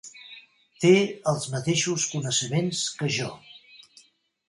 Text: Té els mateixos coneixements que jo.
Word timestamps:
Té 0.85 0.93
els 1.33 1.45
mateixos 1.57 2.09
coneixements 2.17 2.83
que 2.99 3.15
jo. 3.21 3.33